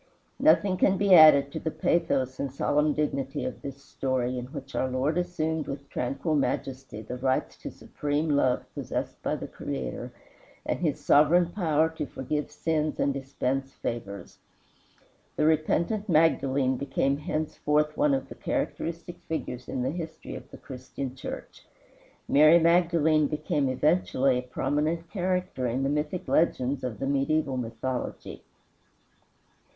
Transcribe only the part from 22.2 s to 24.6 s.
Mary Magdalene became eventually a